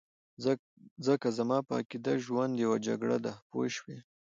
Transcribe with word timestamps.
ځکه 1.07 1.27
زما 1.37 1.57
په 1.67 1.73
عقیده 1.79 2.13
ژوند 2.25 2.53
یو 2.65 2.73
جګړه 2.87 3.17
ده 3.25 3.33
پوه 3.49 3.67
شوې!. 3.75 3.97